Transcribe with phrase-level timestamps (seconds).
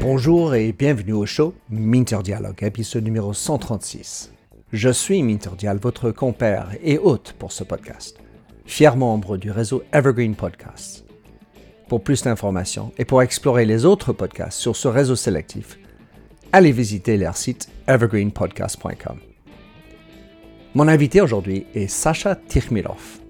[0.00, 4.32] Bonjour et bienvenue au show Minter Dialogue, épisode numéro 136.
[4.72, 8.18] Je suis Minter Dial, votre compère et hôte pour ce podcast,
[8.64, 11.04] fier membre du réseau Evergreen Podcasts.
[11.88, 15.78] Pour plus d'informations et pour explorer les autres podcasts sur ce réseau sélectif,
[16.52, 19.18] allez visiter leur site evergreenpodcast.com.
[20.74, 23.25] Mon invité aujourd'hui est Sacha Tikhmirov.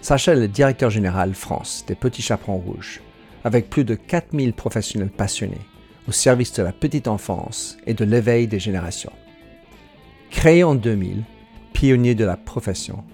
[0.00, 3.00] Sacha est directeur général France des Petits Chaperons Rouges,
[3.44, 5.66] avec plus de 4000 professionnels passionnés
[6.06, 9.12] au service de la petite enfance et de l'éveil des générations.
[10.30, 11.24] Créé en 2000,
[11.72, 13.04] pionnier de la profession,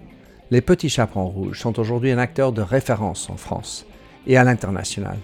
[0.51, 3.87] les Petits Chaperons Rouges sont aujourd'hui un acteur de référence en France
[4.27, 5.17] et à l'international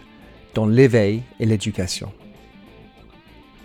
[0.55, 2.13] dans l'éveil et l'éducation.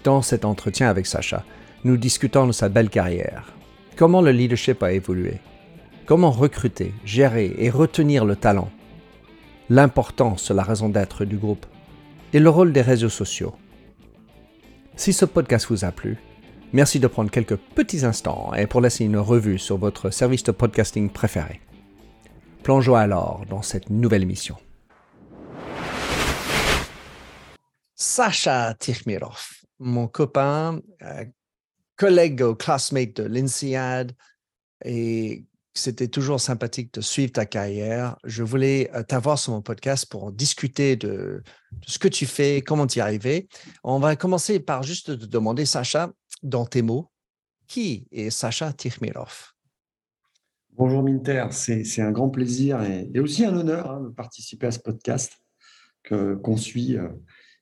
[0.03, 1.43] Dans cet entretien avec Sacha,
[1.83, 3.53] nous discutons de sa belle carrière,
[3.95, 5.39] comment le leadership a évolué,
[6.05, 8.69] Comment recruter, gérer et retenir le talent?
[9.69, 11.65] L'importance la raison d'être du groupe
[12.31, 13.55] et le rôle des réseaux sociaux.
[14.95, 16.19] Si ce podcast vous a plu,
[16.73, 20.51] merci de prendre quelques petits instants et pour laisser une revue sur votre service de
[20.51, 21.59] podcasting préféré.
[22.61, 24.57] Plongeons alors dans cette nouvelle émission.
[27.95, 29.47] Sacha Tikhmirov,
[29.79, 31.25] mon copain, euh,
[31.95, 34.11] collègue au classmate de l'INSEAD
[34.83, 38.17] et c'était toujours sympathique de suivre ta carrière.
[38.23, 41.43] Je voulais euh, t'avoir sur mon podcast pour discuter de,
[41.85, 43.47] ce que tu fais, comment tu y arrivé.
[43.83, 46.11] On va commencer par juste te demander, Sacha,
[46.43, 47.11] dans tes mots,
[47.67, 49.51] qui est Sacha Tikhmirov
[50.77, 54.79] Bonjour Minter, c'est un grand plaisir et, aussi un honneur hein, de participer à ce
[54.79, 55.31] podcast
[56.09, 57.07] qu'on suit euh,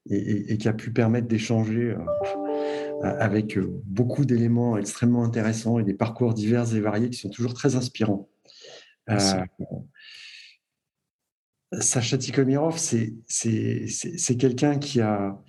[0.09, 1.91] et, qui a pu permettre d'échanger.
[1.91, 2.42] Euh,
[3.03, 7.53] avec euh, beaucoup d'éléments extrêmement intéressants et des parcours divers et variés qui sont toujours
[7.53, 8.29] très inspirants.
[9.09, 9.43] Euh,
[11.79, 15.41] Sacha Tikhomirov, c'est quelqu'un qui a,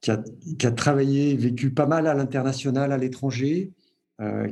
[0.00, 0.22] qui, a,
[0.58, 3.72] qui a, travaillé, vécu pas mal à l'international, à l'étranger,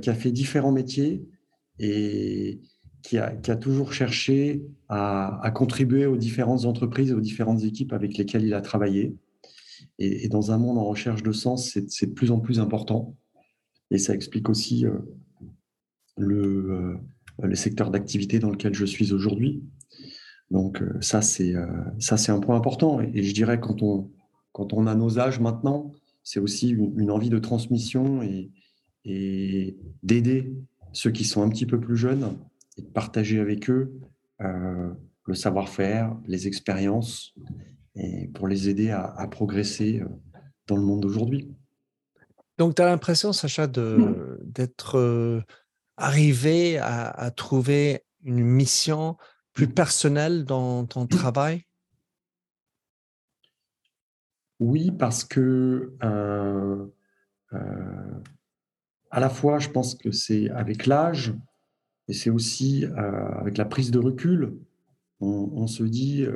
[0.02, 1.24] qui a fait différents métiers
[1.78, 2.60] et
[3.02, 7.92] qui a, qui a toujours cherché à, à, contribuer aux différentes entreprises, aux différentes équipes
[7.92, 9.14] avec lesquelles il a travaillé.
[9.98, 13.16] Et, dans un monde en recherche de sens, c'est de plus en plus important.
[13.90, 14.98] Et ça explique aussi euh,
[16.16, 16.96] le, euh,
[17.42, 19.62] le, secteur d'activité dans lequel je suis aujourd'hui.
[20.50, 21.54] Donc euh, ça, c'est
[21.98, 23.00] ça, c'est un point important.
[23.00, 24.10] Et, je dirais quand on,
[24.52, 25.92] quand on a nos âges maintenant,
[26.22, 28.50] c'est aussi une, envie de transmission et,
[29.04, 30.54] et d'aider
[30.92, 32.36] ceux qui sont un petit peu plus jeunes
[32.76, 33.92] et de partager avec eux
[34.38, 37.34] le savoir-faire, les expériences
[37.96, 40.08] et pour les aider à, progresser euh,
[40.66, 41.54] dans le monde d'aujourd'hui.
[42.58, 45.40] Donc, tu as l'impression, Sacha, d'être euh,
[45.96, 49.16] arrivé à, trouver une mission
[49.52, 51.64] plus personnelle dans ton travail?
[54.60, 56.86] Oui, parce que euh,
[59.10, 61.34] à la fois, je pense que c'est avec l'âge
[62.08, 64.54] et c'est aussi avec la prise de recul,
[65.20, 66.26] on, se dit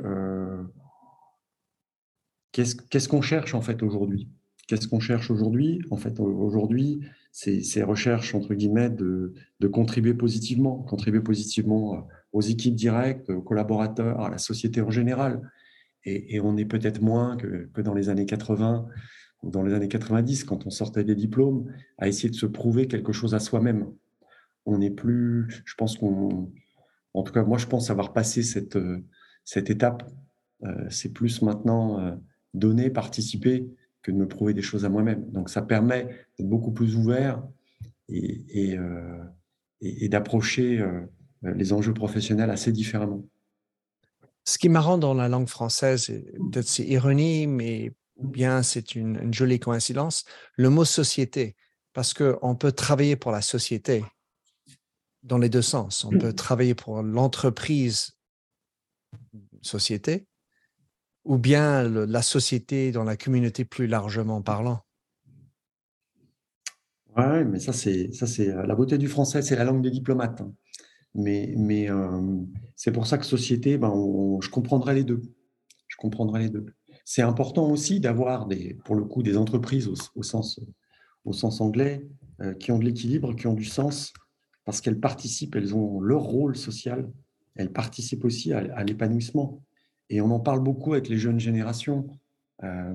[2.55, 4.29] Qu'est-ce qu'on cherche en fait aujourd'hui?
[4.67, 5.81] Qu'est-ce qu'on cherche aujourd'hui?
[5.91, 7.01] En fait, aujourd'hui,
[7.33, 9.33] c'est ces recherches entre guillemets de,
[9.73, 15.41] contribuer positivement, contribuer positivement aux équipes directes, aux collaborateurs, à la société en général.
[16.05, 18.87] Et, on est peut-être moins que, dans les années 80
[19.43, 22.87] ou dans les années 90, quand on sortait des diplômes, à essayer de se prouver
[22.87, 23.91] quelque chose à soi-même.
[24.65, 26.53] On n'est plus, je pense qu'on,
[27.13, 28.77] en tout cas, moi, je pense avoir passé cette,
[29.43, 30.09] cette étape.
[30.63, 32.15] Euh, c'est plus maintenant euh,
[32.55, 33.67] donner, participer,
[34.01, 35.29] que de me prouver des choses à moi-même.
[35.31, 36.05] Donc ça permet
[36.37, 37.43] d'être beaucoup plus ouvert
[38.07, 39.23] et, et, euh,
[39.81, 41.01] d'approcher euh,
[41.43, 43.25] les enjeux professionnels assez différemment.
[44.43, 46.05] Ce qui est marrant dans la langue française,
[46.51, 50.23] peut-être c'est ironie, mais bien c'est une, une, jolie coïncidence,
[50.55, 51.55] le mot société,
[51.93, 54.05] parce qu'on peut travailler pour la société
[55.23, 56.05] dans les deux sens.
[56.05, 58.15] On peut travailler pour l'entreprise
[59.63, 60.27] société,
[61.25, 64.81] ou bien la société dans la communauté plus largement parlant?
[67.17, 69.91] Oui, mais ça c'est ça c'est euh, la beauté du français, c'est la langue des
[69.91, 70.41] diplomates.
[70.41, 70.53] Hein.
[71.15, 72.41] Mais, mais euh,
[72.75, 73.93] c'est pour ça que société, ben,
[74.41, 75.21] je comprendrai les deux.
[75.87, 76.65] Je comprendrai les deux.
[77.05, 80.59] C'est important aussi d'avoir des, pour le coup, des entreprises au, sens,
[81.23, 82.05] au sens anglais
[82.41, 84.11] euh, qui ont de l'équilibre, qui ont du sens,
[84.65, 87.09] parce qu'elles participent, elles ont leur rôle social,
[87.55, 89.61] elles participent aussi à l'épanouissement.
[90.09, 92.07] Et on en parle beaucoup avec les jeunes générations.
[92.63, 92.93] Euh,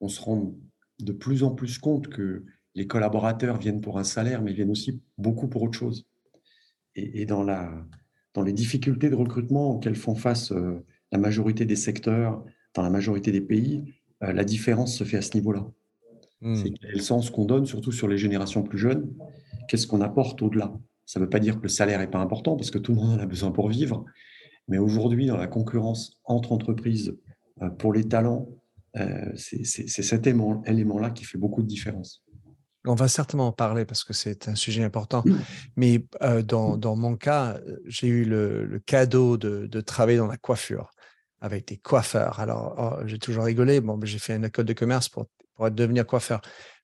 [0.00, 0.54] on se rend
[1.00, 5.00] de plus en plus compte que les collaborateurs viennent pour un salaire, mais viennent aussi
[5.16, 6.06] beaucoup pour autre chose.
[6.94, 7.72] Et, dans, la,
[8.34, 12.90] dans les difficultés de recrutement auxquelles font face euh, la majorité des secteurs, dans la
[12.90, 15.64] majorité des pays, la différence se fait à ce niveau-là.
[16.40, 16.54] Hmm.
[16.54, 19.12] C'est le sens qu'on donne, surtout sur les générations plus jeunes?
[19.68, 20.72] Qu'est-ce qu'on apporte au-delà?
[21.06, 22.98] Ça ne veut pas dire que le salaire n'est pas important, parce que tout le
[22.98, 24.04] monde en a besoin pour vivre.
[24.68, 27.16] Mais aujourd'hui, dans la concurrence entre entreprises
[27.78, 28.48] pour les talents,
[29.34, 32.22] c'est cet élément-là qui fait beaucoup de différence.
[32.86, 35.22] On va certainement en parler parce que c'est un sujet important.
[35.24, 35.38] Mmh.
[35.76, 40.36] Mais euh, dans, dans, mon cas, j'ai eu le, cadeau de, de, travailler dans la
[40.36, 40.90] coiffure
[41.40, 42.40] avec des coiffeurs.
[42.40, 43.80] Alors, oh, j'ai toujours rigolé.
[43.80, 46.40] Bon, j'ai fait une école de commerce pour, pour devenir coiffeur.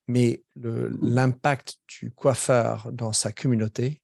[0.07, 4.01] Mais l'impact du coiffeur dans sa communauté,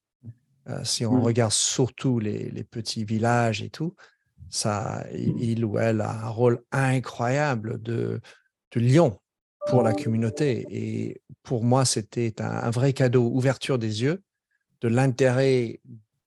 [0.69, 1.23] euh, si on mmh.
[1.23, 3.95] regarde surtout les, les, petits villages et tout,
[4.49, 8.19] ça, il ou elle a un rôle incroyable de,
[8.71, 9.17] de lion
[9.67, 10.65] pour la communauté.
[10.69, 14.21] Et pour moi, c'était un, vrai cadeau, ouverture des yeux
[14.81, 15.79] de l'intérêt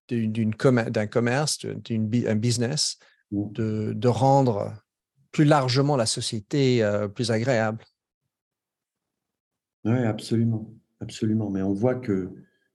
[0.08, 2.98] d'un commerce, d'un business,
[3.30, 3.52] mmh.
[3.52, 4.74] de, de, rendre
[5.32, 7.84] plus largement la société euh, plus agréable.
[9.84, 10.70] Oui, absolument,
[11.00, 11.50] absolument.
[11.50, 12.30] Mais on voit que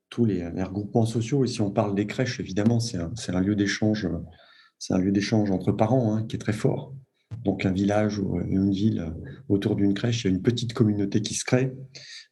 [0.10, 3.56] tous les, regroupements sociaux, et si on parle des crèches, évidemment, c'est un, un, lieu
[3.56, 4.08] d'échange,
[4.78, 6.94] c'est un lieu d'échange entre parents hein, qui est très fort
[7.44, 9.14] donc un village ou une ville
[9.48, 11.74] autour d'une crèche, il y a une petite communauté qui se crée.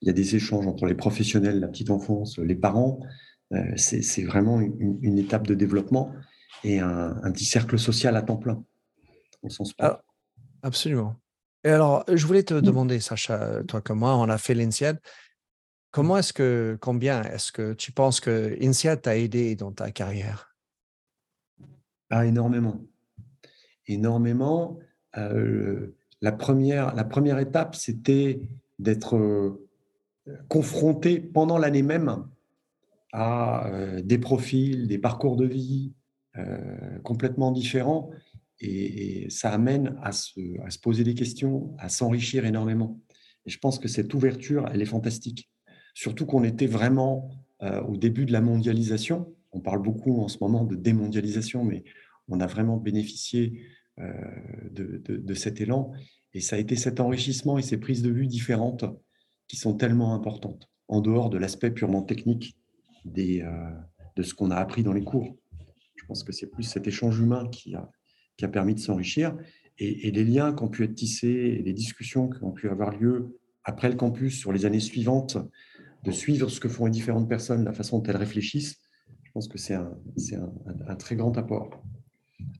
[0.01, 2.99] Il y a des échanges entre les professionnels, la petite enfance, les parents.
[3.53, 6.11] Euh, c'est vraiment une, étape de développement
[6.63, 8.63] et un, petit cercle social à temps plein,
[9.41, 10.01] au sens ah,
[10.63, 11.15] absolument.
[11.63, 14.99] Et alors, je voulais te demander, Sacha, toi comme moi, on a fait l'INSEAD.
[15.91, 20.55] Comment est-ce que, combien est-ce que tu penses que INSEAD t'a aidé dans ta carrière?
[22.09, 22.81] Ah, énormément.
[23.87, 24.79] Énormément.
[25.17, 28.41] Euh, la, première, la première étape, c'était
[28.79, 29.67] d'être euh,
[30.47, 32.27] confronté pendant l'année même
[33.13, 35.93] à euh, des profils, des parcours de vie
[37.01, 38.11] complètement différents.
[38.59, 42.99] Et, ça amène à se, à se, poser des questions, à s'enrichir énormément.
[43.47, 45.49] Et je pense que cette ouverture, elle est fantastique.
[45.97, 47.31] Surtout qu'on était vraiment
[47.87, 49.33] au début de la mondialisation.
[49.51, 51.83] On parle beaucoup en ce moment de démondialisation, mais
[52.27, 53.63] on a vraiment bénéficié
[53.99, 54.13] euh,
[54.69, 55.91] de, cet élan.
[56.35, 58.85] Et ça a été cet enrichissement et ces prises de vue différentes
[59.47, 62.57] qui sont tellement importantes, en dehors de l'aspect purement technique
[63.17, 63.71] euh,
[64.15, 65.35] de ce qu'on a appris dans les cours.
[65.95, 67.89] Je pense que c'est plus cet échange humain qui a,
[68.37, 69.35] qui a permis de s'enrichir
[69.79, 72.95] et, les liens qui ont pu être tissés et les discussions qui ont pu avoir
[72.95, 75.37] lieu après le campus sur les années suivantes,
[76.03, 78.77] de suivre ce que font les différentes personnes, la façon dont elles réfléchissent,
[79.23, 79.91] je pense que c'est un,
[80.33, 81.83] un, un, très grand apport.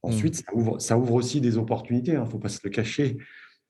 [0.03, 0.79] Ensuite, mmh.
[0.79, 3.17] ça ouvre, aussi des opportunités, il hein, ne faut pas se le cacher,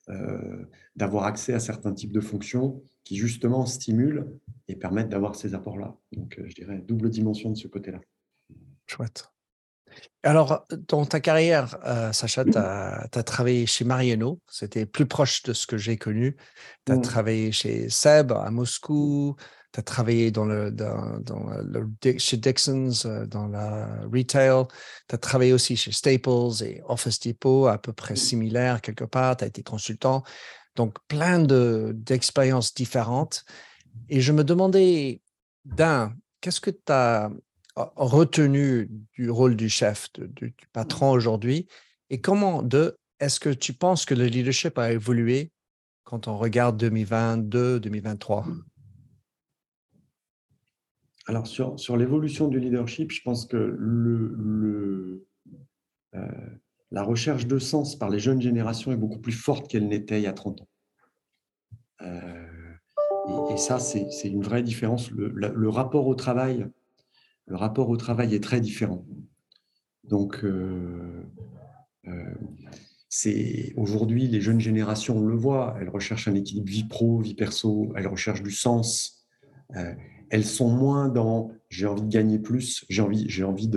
[0.08, 0.64] euh,
[0.96, 4.26] d'avoir accès à certains types de fonctions qui justement stimulent
[4.66, 5.96] et permettent d'avoir ces apports-là.
[6.12, 8.00] Donc, euh, je dirais double dimension de ce côté-là.
[8.86, 9.30] Chouette.
[10.22, 15.52] Alors, dans ta carrière, euh, Sacha, tu as, travaillé chez Mariano, c'était plus proche de
[15.52, 16.36] ce que j'ai connu.
[16.84, 17.02] Tu as mmh.
[17.02, 19.36] travaillé chez Seb à Moscou,
[19.78, 20.32] tu as travaillé
[22.18, 24.64] chez Dixon's, euh, dans la retail.
[25.08, 29.36] Tu as travaillé aussi chez Staples et Office Depot, à peu près similaire quelque part.
[29.36, 30.24] Tu as été consultant.
[30.74, 33.44] Donc, plein d'expériences différentes.
[34.08, 35.22] Et je me demandais,
[35.64, 37.30] d'un, qu'est-ce que tu as
[37.76, 41.68] retenu du rôle du chef, du patron aujourd'hui?
[42.10, 45.52] Et comment, deux, est-ce que tu penses que le leadership a évolué
[46.02, 48.44] quand on regarde 2022, 2023
[51.28, 53.58] alors, sur, sur l'évolution du leadership, je pense que
[56.14, 56.26] euh,
[56.90, 60.22] la recherche de sens par les jeunes générations est beaucoup plus forte qu'elle n'était il
[60.22, 60.68] y a 30 ans.
[62.00, 62.72] Euh,
[63.52, 65.10] et, ça, c'est une vraie différence.
[65.10, 66.66] Le, rapport au travail,
[67.44, 69.04] le rapport au travail est très différent.
[70.04, 71.24] Donc, euh,
[73.76, 77.92] aujourd'hui, les jeunes générations, on le voit, elles recherchent un équilibre vie pro, vie perso,
[77.96, 79.26] elles recherchent du sens
[80.30, 83.68] elles sont moins dans j'ai envie de gagner plus, j'ai envie, j'ai envie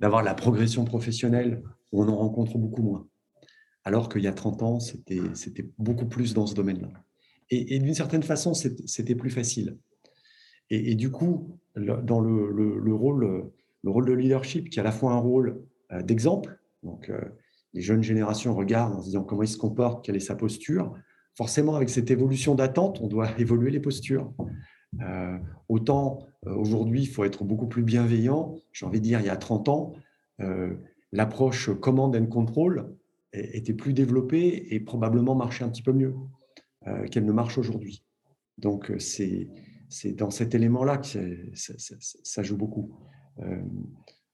[0.00, 3.06] d'avoir la progression professionnelle, on en rencontre beaucoup moins.
[3.84, 5.20] Alors qu'il y a 30 ans, c'était,
[5.78, 6.88] beaucoup plus dans ce domaine-là.
[7.50, 9.76] Et, d'une certaine façon, c'était plus facile.
[10.70, 14.92] Et, du coup, dans le, le, rôle, le rôle de leadership, qui est à la
[14.92, 17.20] fois un rôle euh, d'exemple, donc euh,
[17.74, 20.94] les jeunes générations regardent en se disant comment il se comporte, quelle est sa posture.
[21.36, 24.32] Forcément, avec cette évolution d'attente, on doit évoluer les postures.
[25.02, 28.56] Euh, autant euh, aujourd'hui, il faut être beaucoup plus bienveillant.
[28.72, 29.94] J'ai envie de dire, il y a 30 ans,
[30.40, 30.74] euh,
[31.12, 32.94] l'approche command and control
[33.32, 36.14] était plus développée et probablement marchait un petit peu mieux
[37.10, 38.04] qu'elle ne marche aujourd'hui.
[38.58, 39.48] Donc, c'est
[40.12, 41.08] dans cet élément-là que
[41.54, 42.92] ça, joue beaucoup.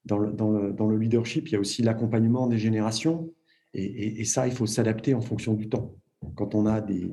[0.05, 3.33] Dans le, leadership, il y a aussi l'accompagnement des générations
[3.73, 5.95] Et, ça, il faut s'adapter en fonction du temps.
[6.35, 7.09] Quand on a des,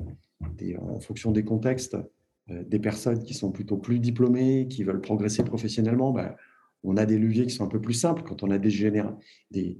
[0.77, 1.97] en fonction des contextes,
[2.49, 6.35] des personnes qui sont plutôt plus diplômées, qui veulent progresser professionnellement, ben,
[6.83, 8.23] on a des leviers qui sont un peu plus simples.
[8.23, 8.69] Quand on a des,
[9.51, 9.77] des,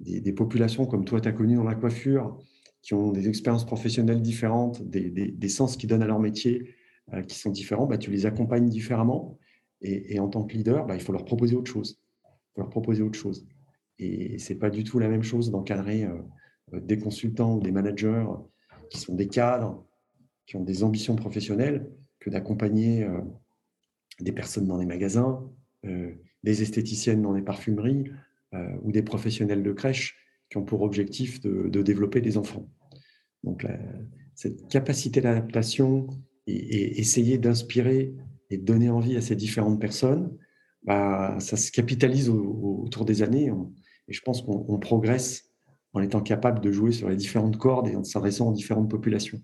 [0.00, 2.38] des, populations comme toi, tu as connu dans la coiffure,
[2.82, 6.74] qui ont des expériences professionnelles différentes, des, sens qui donnent à leur métier
[7.12, 9.38] euh, qui sont différents, ben, tu les accompagnes différemment.
[9.84, 12.00] Et, en tant que leader, ben, il faut leur proposer autre chose.
[12.24, 13.46] Il faut leur proposer autre chose.
[13.98, 17.72] Et ce n'est pas du tout la même chose d'encadrer euh, des consultants ou des
[17.72, 18.26] managers
[18.90, 19.84] qui sont des cadres,
[20.46, 23.20] qui ont des ambitions professionnelles, que d'accompagner euh,
[24.20, 25.48] des personnes dans les magasins,
[25.84, 28.10] euh, des esthéticiennes dans les parfumeries
[28.82, 30.14] ou des professionnels de crèche
[30.50, 32.68] qui ont pour objectif de, développer des enfants.
[33.44, 33.66] Donc,
[34.34, 36.06] cette capacité d'adaptation
[36.46, 38.14] et, essayer d'inspirer
[38.50, 40.36] et de donner envie à ces différentes personnes,
[40.84, 43.50] bah, ça se capitalise autour des années.
[44.08, 45.50] Et je pense qu'on progresse
[45.92, 49.40] en étant capable de jouer sur les différentes cordes et en s'adressant aux différentes populations.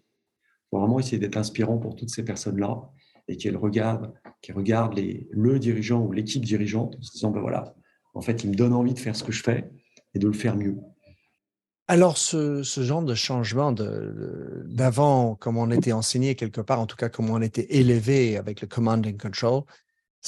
[0.71, 2.91] Faut vraiment essayer d'être inspirant pour toutes ces personnes-là
[3.29, 7.41] et qu'elles regardent, qu'elles regardent les, le dirigeant ou l'équipe dirigeante en se disant, ben
[7.41, 7.75] voilà,
[8.15, 9.71] en fait, il me donne envie de faire ce que je fais
[10.15, 10.77] et de le faire mieux.
[11.91, 17.09] Alors, ce, genre de changement d'avant, comme on était enseigné quelque part, en tout cas
[17.09, 19.63] comme on était élevé avec le command and control,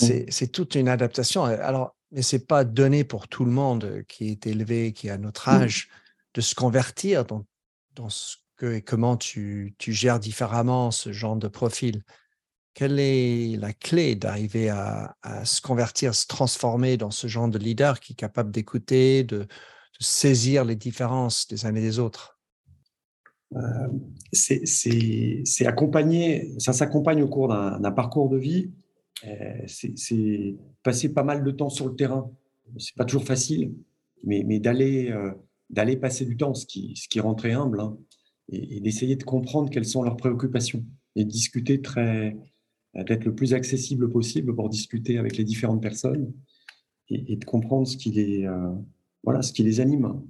[0.00, 0.06] mmh.
[0.28, 1.44] c'est toute une adaptation.
[1.44, 5.50] Alors, mais c'est pas donné pour tout le monde qui est élevé, qui a notre
[5.50, 5.62] mmh.
[5.62, 5.88] âge,
[6.32, 7.44] de se convertir dans,
[7.94, 12.02] dans ce et comment tu, gères différemment ce genre de profil.
[12.74, 18.00] Quelle est la clé d'arriver à, se convertir, se transformer dans ce genre de leader
[18.00, 19.46] qui est capable d'écouter, de,
[20.02, 22.38] saisir les différences des uns et des autres?
[23.54, 23.60] Euh,
[24.32, 28.70] C'est ça s'accompagne au cours d'un parcours de vie
[29.26, 32.30] euh, c'est passer pas mal de temps sur le terrain.
[32.78, 33.74] C'est pas toujours facile,
[34.24, 35.32] mais, euh,
[35.68, 37.98] d'aller passer du temps, ce qui, ce rend très humble, hein,
[38.50, 40.85] et, d'essayer de comprendre quelles sont leurs préoccupations
[41.16, 42.37] et discuter très,
[42.95, 46.33] d'être le plus accessible possible pour discuter avec les différentes personnes
[47.09, 48.73] et, de comprendre ce qui les, euh,
[49.25, 50.21] voilà, ce qui les anime.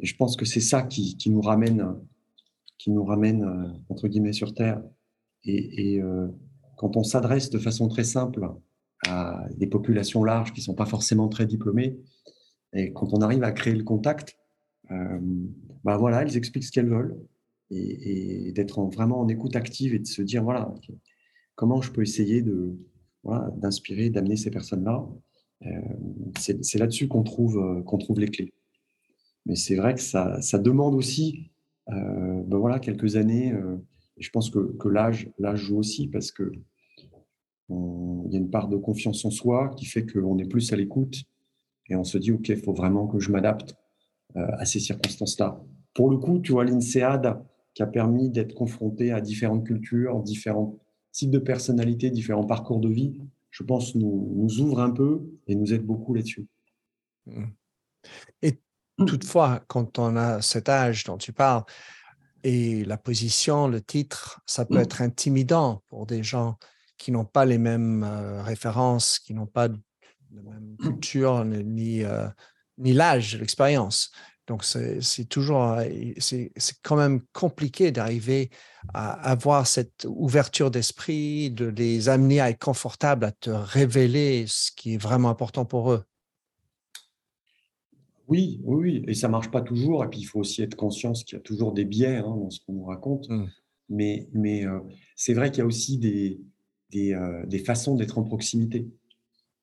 [0.00, 1.94] Et je pense que c'est ça qui, qui, nous ramène,
[2.78, 4.82] qui nous ramène entre guillemets sur terre.
[5.44, 6.00] Et,
[6.76, 8.48] quand on s'adresse de façon très simple
[9.04, 11.98] à des populations larges qui sont pas forcément très diplômées,
[12.72, 14.36] et quand on arrive à créer le contact,
[14.90, 15.18] euh,
[15.84, 17.16] bah voilà, elles expliquent ce qu'elles veulent
[17.70, 20.74] et, d'être vraiment en écoute active et de se dire voilà,
[21.54, 22.76] comment je peux essayer de
[23.56, 25.06] d'inspirer, d'amener ces personnes-là.
[25.66, 25.68] Euh,
[26.38, 28.54] c'est là-dessus qu'on trouve qu'on trouve les clés.
[29.44, 31.50] Mais c'est vrai que ça, ça demande aussi
[31.90, 33.52] euh, ben voilà, quelques années
[34.18, 36.52] je pense que, que l'âge joue aussi parce que
[37.70, 40.76] il y a une part de confiance en soi qui fait qu'on est plus à
[40.76, 41.24] l'écoute
[41.88, 43.74] et on se dit, OK, il faut vraiment que je m'adapte
[44.36, 45.62] euh, à ces circonstances-là.
[45.94, 47.38] Pour le coup, tu vois, l'INSEAD
[47.78, 50.76] qui a permis d'être confronté à différentes cultures, différents
[51.12, 53.20] types de personnalités, différents parcours de vie,
[53.52, 56.48] je pense, nous, nous ouvre un peu et nous aide beaucoup là-dessus.
[58.42, 58.60] Et
[59.06, 61.62] toutefois, quand on a cet âge dont tu parles,
[62.42, 66.58] et la position, le titre, ça peut être intimidant pour des gens
[66.96, 72.26] qui n'ont pas les mêmes euh, références, qui n'ont pas la même culture, ni, euh,
[72.76, 74.10] ni l'âge, l'expérience.
[74.48, 75.84] Donc, c'est toujours, euh,
[76.16, 76.50] c'est
[76.82, 78.50] quand même compliqué d'arriver
[78.94, 84.72] à avoir cette ouverture d'esprit, de les amener à être confortables, à te révéler ce
[84.72, 86.02] qui est vraiment important pour eux.
[88.26, 90.02] Oui, oui, et ça marche pas toujours.
[90.02, 92.50] Et puis, il faut aussi être conscient qu'il y a toujours des biais hein, dans
[92.50, 93.28] ce qu'on nous raconte.
[93.28, 93.46] Mmh.
[93.90, 94.80] Mais, mais euh,
[95.14, 96.40] c'est vrai qu'il y a aussi des,
[96.90, 98.86] des, euh, des façons d'être en proximité.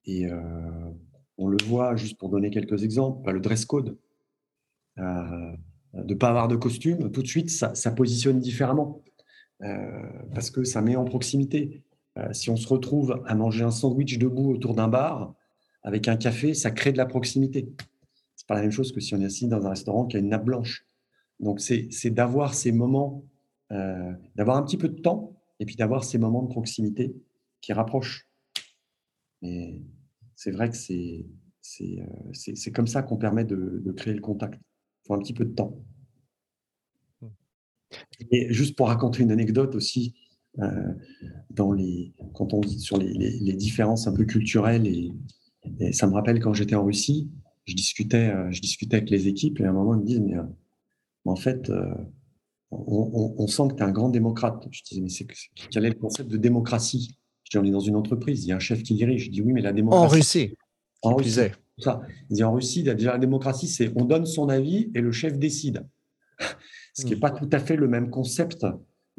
[0.05, 0.91] Et euh,
[1.37, 3.97] on le voit, juste pour donner quelques exemples, bah, le dress code.
[4.97, 5.53] De
[5.93, 9.01] ne pas avoir de costume, tout de suite, ça, ça positionne différemment.
[10.33, 11.83] parce que ça met en proximité.
[12.31, 15.33] si on se retrouve à manger un sandwich debout autour d'un bar,
[15.83, 17.67] avec un café, ça crée de la proximité
[18.47, 20.29] pas la même chose que si on est assis dans un restaurant qui a une
[20.29, 20.85] nappe blanche.
[21.39, 23.25] Donc, c'est d'avoir ces moments,
[23.71, 27.15] euh, d'avoir un petit peu de temps et puis d'avoir ces moments de proximité
[27.61, 28.29] qui rapprochent.
[29.41, 29.81] Et
[30.35, 31.25] c'est vrai que c'est
[31.91, 34.59] euh, comme ça qu'on permet de, créer le contact.
[35.05, 35.77] Il faut un petit peu de temps.
[38.31, 40.15] Et juste pour raconter une anecdote aussi,
[40.59, 40.93] euh,
[41.51, 45.11] dans les, quand on dit sur les, les, différences un peu culturelles, et,
[45.79, 47.29] et ça me rappelle quand j'étais en Russie,
[47.65, 50.21] je discutais, euh, je discutais avec les équipes et à un moment, ils me disent,
[50.21, 50.43] mais, euh,
[51.25, 51.71] en fait,
[52.71, 54.67] on, sent que tu es un grand démocrate.
[54.71, 55.27] Je disais, mais c'est,
[55.71, 57.17] quel est le concept de démocratie?
[57.43, 59.25] Je dis, on est dans une entreprise, il y a un chef qui dirige.
[59.25, 60.05] Je dis, oui, mais la démocratie.
[60.05, 60.55] En Russie.
[61.01, 61.39] En Russie.
[61.77, 62.01] Ça.
[62.41, 65.85] En Russie, déjà, la démocratie, c'est on donne son avis et le chef décide.
[66.93, 68.65] Ce qui n'est pas tout à fait le même concept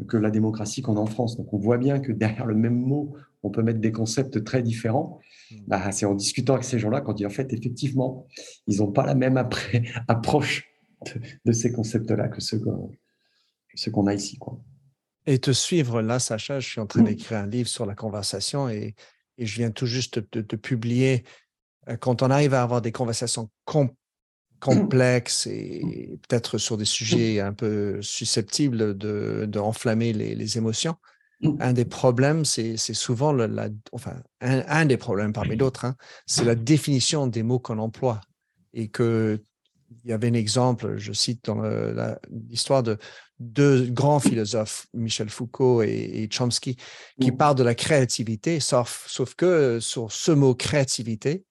[0.08, 1.36] que la démocratie qu'on a en France.
[1.36, 4.62] Donc on voit bien que derrière le même mot, on peut mettre des concepts très
[4.62, 5.20] différents.
[5.50, 5.56] Hmm.
[5.68, 8.26] Bah, c'est en discutant avec ces gens-là qu'on dit en fait, effectivement,
[8.66, 9.36] ils n'ont pas la même
[10.08, 10.68] approche
[11.44, 14.38] de, ces concepts-là que ceux qu'on a ici.
[14.38, 14.58] Quoi.
[15.26, 17.06] Et te suivre là, Sacha, je suis en train mmh.
[17.06, 18.94] d'écrire un livre sur la conversation et,
[19.38, 21.22] je viens tout juste de, publier.
[21.88, 23.50] Euh, quand on arrive à avoir des conversations
[24.60, 28.96] complexes et peut-être sur des sujets un peu susceptibles
[29.48, 30.96] d'enflammer de, les, émotions,
[31.60, 36.54] un des problèmes, c'est souvent la, enfin, un, des problèmes parmi d'autres, hein, c'est la
[36.54, 38.20] définition des mots qu'on emploie.
[38.72, 39.40] Et que
[40.04, 41.62] il y avait un exemple, je cite dans
[42.48, 42.98] l'histoire de
[43.38, 46.76] deux grands philosophes, Michel Foucault et, Chomsky,
[47.20, 47.36] qui mmh.
[47.36, 51.44] parlent de la créativité, sauf, sauf que sur ce mot créativité,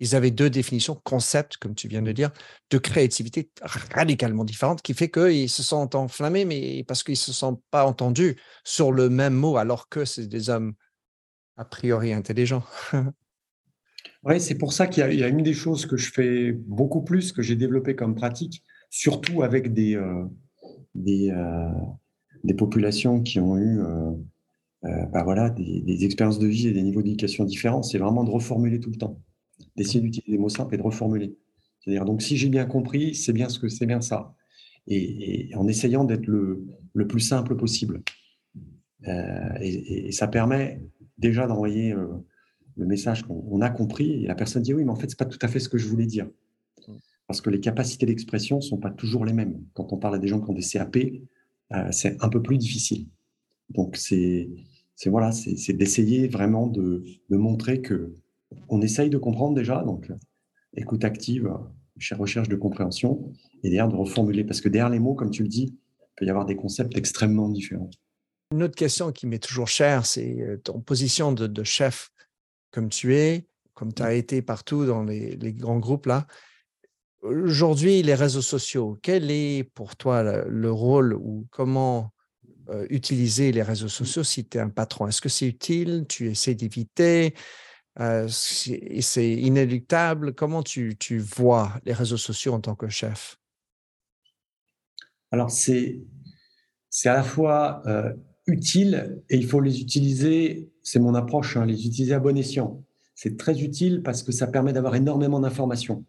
[0.00, 2.30] ils avaient deux définitions, concepts, comme tu viens de dire,
[2.70, 7.32] de créativité radicalement différentes, qui fait qu'ils se sont enflammés, mais parce qu'ils ne se
[7.32, 10.74] sont pas entendus sur le même mot, alors que c'est des hommes
[11.56, 12.64] a priori intelligents.
[14.22, 17.30] Oui, c'est pour ça qu'il y, a une des choses que je fais beaucoup plus,
[17.30, 20.24] que j'ai développé comme pratique, surtout avec des, euh,
[20.96, 21.70] euh,
[22.42, 23.80] des, populations qui ont eu
[24.82, 28.80] bah voilà, des, expériences de vie et des niveaux d'éducation différents, c'est vraiment de reformuler
[28.80, 29.20] tout le temps,
[29.76, 31.36] d'essayer d'utiliser des mots simples et de reformuler.
[31.80, 34.34] C'est-à-dire, donc, si j'ai bien compris, c'est bien ce que c'est bien ça.
[34.86, 38.02] Et, en essayant d'être le, le, plus simple possible.
[39.06, 40.80] Et, et, ça permet
[41.18, 41.94] déjà d'envoyer
[42.76, 45.24] le message qu'on a compris et la personne dit oui, mais en fait, c'est pas
[45.24, 46.28] tout à fait ce que je voulais dire.
[47.26, 49.60] Parce que les capacités d'expression sont pas toujours les mêmes.
[49.74, 50.96] Quand on parle à des gens qui ont des CAP,
[51.72, 53.06] euh, c'est un peu plus difficile.
[53.70, 54.48] Donc, c'est
[55.06, 58.14] voilà, c'est d'essayer vraiment de, de, montrer que
[58.68, 60.10] on essaye de comprendre déjà, donc
[60.76, 61.50] écoute active,
[62.12, 64.44] recherche de compréhension, et derrière de reformuler.
[64.44, 66.96] Parce que derrière les mots, comme tu le dis, il peut y avoir des concepts
[66.96, 67.90] extrêmement différents.
[68.52, 72.10] Une autre question qui m'est toujours chère, c'est euh, ton position de, de chef
[72.70, 74.18] comme tu es, comme tu as mmh.
[74.18, 76.26] été partout dans les, grands groupes là.
[77.22, 82.12] Aujourd'hui, les réseaux sociaux, quel est pour toi le, rôle ou comment
[82.68, 84.00] euh, utiliser les réseaux mmh.
[84.04, 85.08] sociaux si tu es un patron?
[85.08, 86.04] Est-ce que c'est utile?
[86.08, 87.34] Tu essaies d'éviter?
[88.00, 93.38] Euh, C'est inéluctable Comment tu, vois les réseaux sociaux en tant que chef?
[95.30, 96.00] Alors, c'est
[97.04, 98.12] à la fois euh,
[98.46, 102.80] utile et il faut les utiliser c'est mon approche, hein, les utiliser à bon escient.
[103.16, 106.04] C'est très utile parce que ça permet d'avoir énormément d'informations.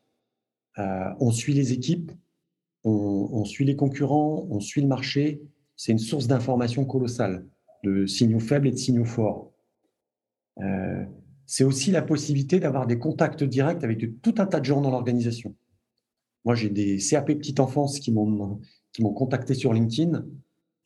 [0.78, 2.12] Euh, on suit les équipes,
[2.84, 5.42] on, suit les concurrents, on suit le marché.
[5.76, 7.48] C'est une source d'informations colossale,
[7.84, 9.52] de signaux faibles et de signaux forts.
[11.48, 14.82] Euh, c'est aussi la possibilité d'avoir des contacts directs avec tout un tas de gens
[14.82, 15.56] dans l'organisation.
[16.46, 18.60] Moi, j'ai des CAP petite enfance qui m'ont
[19.14, 20.26] contacté sur LinkedIn.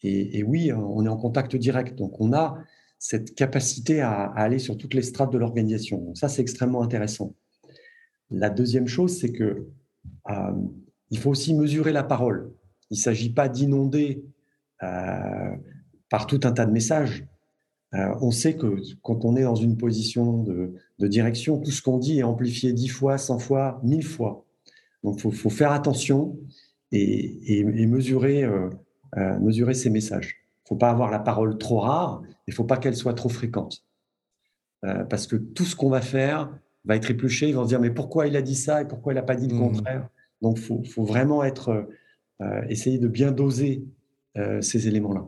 [0.03, 1.95] Et, oui, on est en contact direct.
[1.95, 2.57] Donc, on a
[2.97, 6.15] cette capacité à, aller sur toutes les strates de l'organisation.
[6.15, 7.35] Ça, c'est extrêmement intéressant.
[8.31, 9.67] La deuxième chose, c'est que
[10.29, 10.53] euh,
[11.11, 12.51] il faut aussi mesurer la parole.
[12.89, 14.23] Il ne s'agit pas d'inonder
[14.81, 15.55] euh,
[16.09, 17.25] par tout un tas de messages.
[17.93, 21.97] Euh, on sait que quand on est dans une position de, direction, tout ce qu'on
[21.97, 24.45] dit est amplifié dix fois, cent fois, mille fois.
[25.03, 26.37] Donc, il faut, faire attention
[26.91, 28.47] et, mesurer,
[29.39, 33.13] mesurer ces messages faut pas avoir la parole trop rare, il faut pas qu'elle soit
[33.13, 33.83] trop fréquente.
[34.85, 37.81] Euh, parce que tout ce qu'on va faire va être épluché, ils vont se dire
[37.81, 39.59] mais pourquoi il a dit ça et pourquoi il n'a pas dit le mmh.
[39.59, 40.07] contraire?
[40.41, 41.89] Donc il faut, faut, vraiment être,
[42.41, 43.83] euh, essayer de bien doser
[44.37, 45.27] euh, ces éléments-là.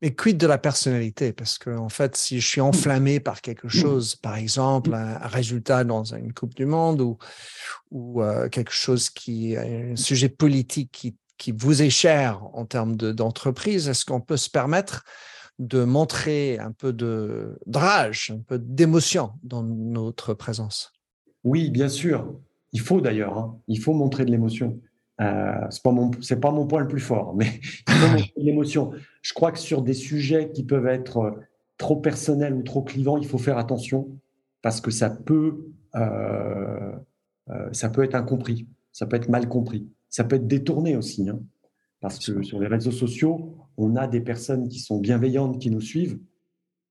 [0.00, 1.32] Mais quid de la personnalité?
[1.32, 5.82] Parce que, en fait, si je suis enflammé par quelque chose, par exemple, un, résultat
[5.82, 7.18] dans une Coupe du Monde ou,
[7.90, 12.96] ou euh, quelque chose qui un sujet politique qui, qui vous est cher en termes
[12.96, 15.04] d'entreprise, est-ce qu'on peut se permettre
[15.58, 20.92] de montrer un peu de, rage, un peu d'émotion dans notre présence?
[21.44, 22.38] Oui, bien sûr.
[22.72, 23.38] Il faut d'ailleurs.
[23.38, 23.58] Hein.
[23.66, 24.80] Il faut montrer de l'émotion.
[25.20, 27.60] Euh, c'est pas mon pas mon point le plus fort, mais
[28.36, 28.92] l'émotion.
[29.22, 31.30] Je crois que sur des sujets qui peuvent être euh,
[31.76, 34.08] trop personnels ou trop clivants, il faut faire attention
[34.62, 36.92] parce que ça peut euh,
[37.50, 41.28] euh, ça peut être incompris, ça peut être mal compris, ça peut être détourné aussi.
[41.28, 41.40] Hein.
[42.00, 45.80] parce que sur les réseaux sociaux, on a des personnes qui sont bienveillantes qui nous
[45.80, 46.18] suivent,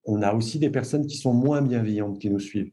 [0.06, 2.72] on a aussi des personnes qui sont moins bienveillantes qui nous suivent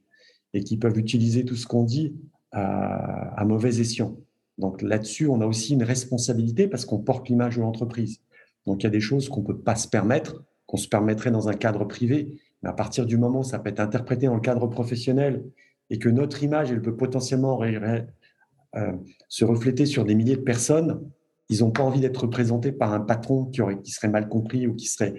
[0.52, 2.16] et qui peuvent utiliser tout ce qu'on dit
[2.52, 4.16] à, à mauvais escient.
[4.58, 8.20] Donc là-dessus, on a aussi une responsabilité parce qu'on porte l'image de l'entreprise.
[8.66, 11.30] Donc il y a des choses qu'on ne peut pas se permettre, qu'on se permettrait
[11.30, 12.40] dans un cadre privé.
[12.62, 15.44] Mais à partir du moment où ça peut être interprété dans le cadre professionnel
[15.90, 18.92] et que notre image, elle peut potentiellement euh,
[19.28, 21.10] se refléter sur des milliers de personnes,
[21.50, 24.86] ils n'ont pas envie d'être représentés par un patron qui, serait mal compris ou qui
[24.86, 25.14] serait,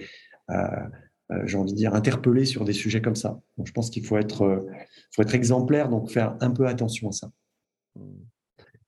[0.49, 0.55] euh,
[1.31, 3.39] euh, j'ai envie de dire, interpellé sur des sujets comme ça.
[3.57, 4.65] Donc je pense qu'il faut être,
[5.11, 7.31] faut être exemplaire, donc faire un peu attention à ça.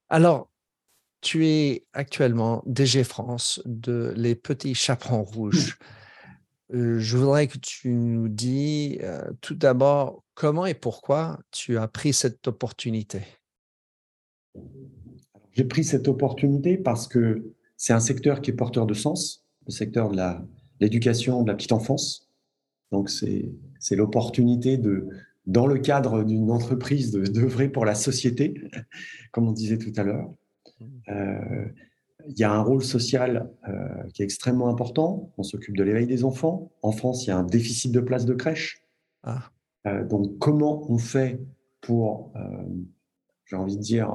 [0.10, 0.50] Alors,
[1.22, 5.78] tu es actuellement DG France de Les Petits Chaperons Rouges.
[6.74, 11.88] Euh, je voudrais que tu nous dis euh, tout d'abord comment et pourquoi tu as
[11.88, 13.22] pris cette opportunité?
[15.54, 19.72] J'ai pris cette opportunité parce que c'est un secteur qui est porteur de sens, le
[19.72, 20.22] secteur de
[20.82, 22.30] l'éducation de la petite enfance.
[22.92, 23.50] Donc c'est
[23.92, 25.08] l'opportunité de,
[25.48, 28.62] dans le cadre d'une entreprise, d'œuvrer pour la société,
[29.32, 30.30] comme on disait tout à l'heure.
[30.80, 30.86] Mmh.
[31.10, 31.66] Euh,
[32.28, 35.32] il y a un rôle social euh, qui est extrêmement important.
[35.38, 36.72] On s'occupe de l'éveil des enfants.
[36.82, 38.84] En France, il y a un déficit de places de crèche.
[39.24, 39.50] Ah.
[39.88, 41.40] Euh, donc, comment on fait
[41.80, 42.34] pour,
[43.46, 44.14] j'ai envie de dire,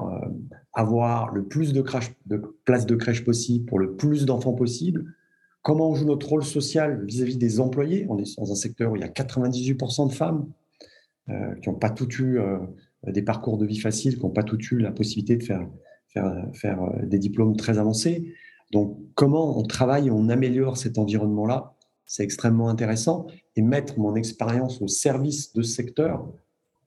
[0.73, 1.83] avoir le plus de,
[2.27, 5.11] de, places de crèche possible pour le plus d'enfants possible?
[5.63, 8.05] Comment on joue notre rôle social vis-à-vis des employés?
[8.09, 10.45] On est dans un secteur où il y a 98% de femmes
[11.27, 12.39] qui n'ont pas tout eu
[13.07, 15.67] des parcours de vie faciles, qui n'ont pas tout eu la possibilité de faire
[16.53, 18.33] faire, euh, des diplômes très avancés.
[18.71, 23.27] Donc, comment on travaille et on améliore cet environnement-là, c'est extrêmement intéressant.
[23.55, 26.27] Et mettre mon expérience au service de ce secteur,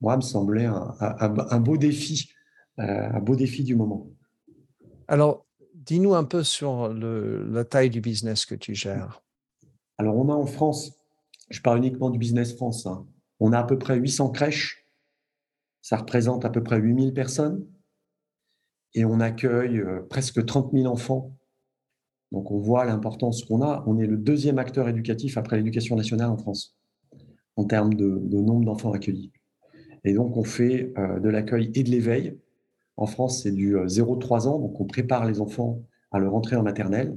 [0.00, 2.30] moi, me semblait un, beau défi,
[2.78, 4.08] euh, un beau défi du moment.
[5.08, 9.22] Alors, dis-nous un peu sur la taille du business que tu gères.
[9.96, 10.92] Alors, on a en France,
[11.50, 13.06] je parle uniquement du business France, hein,
[13.40, 14.86] on a à peu près 800 crèches.
[15.82, 17.66] Ça représente à peu près 8000 personnes
[18.94, 21.36] et on accueille euh, presque 30 000 enfants.
[22.32, 23.84] Donc on voit l'importance qu'on a.
[23.86, 26.76] On est le deuxième acteur éducatif après l'éducation nationale en France
[27.56, 29.32] en termes de, nombre d'enfants accueillis.
[30.04, 32.38] Et donc on fait euh, de l'accueil et de l'éveil.
[32.98, 36.56] En France, c'est du 0-3 euh, ans, donc on prépare les enfants à leur entrée
[36.56, 37.16] en maternelle.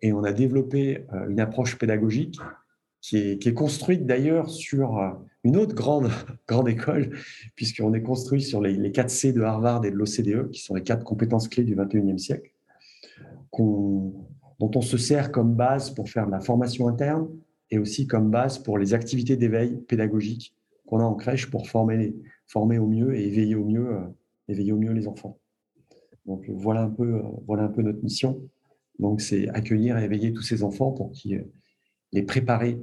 [0.00, 2.36] Et on a développé une approche pédagogique
[3.02, 5.10] qui est, construite d'ailleurs sur euh,
[5.42, 6.08] une autre grande,
[6.48, 7.10] grande école,
[7.56, 10.74] puisqu'on est construit sur les, les 4 C de Harvard et de l'OCDE, qui sont
[10.74, 12.52] les quatre compétences clés du 21e siècle,
[13.58, 17.28] dont on se sert comme base pour faire de la formation interne
[17.70, 20.54] et aussi comme base pour les activités d'éveil pédagogique
[20.86, 22.14] qu'on a en crèche pour former,
[22.46, 24.00] former au mieux et éveiller au mieux, euh,
[24.46, 25.38] éveiller au mieux les enfants.
[26.26, 28.40] Donc voilà un peu, euh, voilà un peu notre mission.
[29.00, 31.46] Donc c'est accueillir et éveiller tous ces enfants pour qu'ils
[32.12, 32.78] les préparer,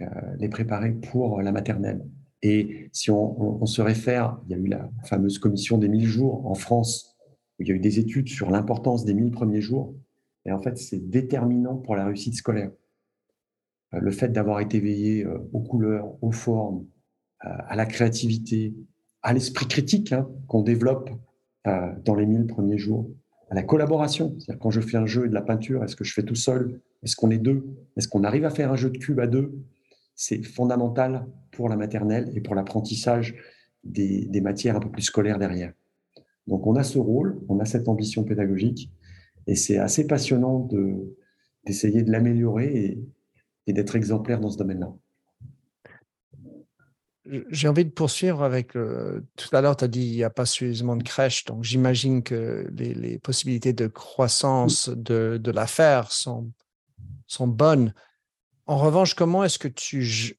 [0.00, 0.06] euh,
[0.38, 2.06] les préparer pour la maternelle.
[2.42, 6.46] Et si on, se réfère, il y a eu la fameuse commission des 1000 jours
[6.46, 7.18] en France,
[7.58, 9.94] où il y a eu des études sur l'importance des 1000 premiers jours.
[10.46, 12.70] Et en fait, c'est déterminant pour la réussite scolaire.
[13.92, 16.86] Euh, le fait d'avoir été veillé euh, aux couleurs, aux formes,
[17.42, 18.74] à la créativité,
[19.22, 21.08] à l'esprit critique hein, qu'on développe
[21.64, 23.08] dans les 1000 premiers jours,
[23.48, 24.34] à la collaboration.
[24.38, 26.34] C'est-à-dire quand je fais un jeu et de la peinture, est-ce que je fais tout
[26.34, 27.64] seul Est-ce qu'on est deux?
[27.96, 29.58] Est-ce qu'on arrive à faire un jeu de cube à deux?
[30.14, 33.34] C'est fondamental pour la maternelle et pour l'apprentissage
[33.84, 35.72] des, matières un peu plus scolaires derrière.
[36.46, 38.90] Donc on a ce rôle, on a cette ambition pédagogique
[39.46, 40.68] et c'est assez passionnant
[41.64, 42.98] d'essayer de, l'améliorer
[43.66, 44.92] et d'être exemplaire dans ce domaine-là.
[47.50, 50.30] J'ai envie de poursuivre avec, euh, tout à l'heure, tu as dit qu'il n'y a
[50.30, 56.50] pas suffisamment de crèches, donc j'imagine que les, possibilités de croissance de, de l'affaire sont,
[57.30, 57.94] sont bonnes.
[58.66, 60.36] En revanche, comment est-ce que tu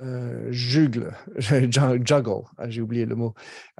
[0.00, 3.34] euh, jugles, juggle, ah, j'ai oublié le mot,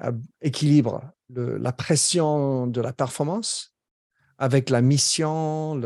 [0.04, 1.02] euh, équilibre
[1.34, 3.74] la pression de la performance
[4.36, 5.80] avec la mission,